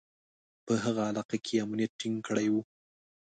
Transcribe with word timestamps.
په 0.65 0.73
هغه 0.83 1.01
علاقه 1.09 1.37
کې 1.43 1.53
یې 1.55 1.63
امنیت 1.65 1.91
ټینګ 1.99 2.17
کړی 2.27 2.47
و. 2.53 2.55